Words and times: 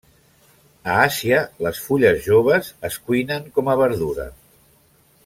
A 0.93 0.95
Àsia, 1.01 1.41
les 1.67 1.81
fulles 1.89 2.23
joves 2.29 2.71
es 2.89 2.97
cuinen 3.11 3.47
com 3.59 3.71
a 3.71 3.77
verdura. 3.85 4.27